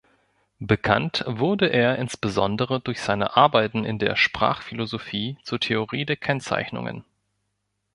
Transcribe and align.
Bekannt 0.57 1.23
wurde 1.27 1.67
er 1.67 1.97
insbesondere 1.99 2.79
durch 2.81 2.99
seine 3.03 3.37
Arbeiten 3.37 3.83
in 3.85 3.99
der 3.99 4.15
Sprachphilosophie 4.15 5.37
zur 5.43 5.59
Theorie 5.59 6.05
der 6.05 6.15
Kennzeichnungen. 6.17 7.03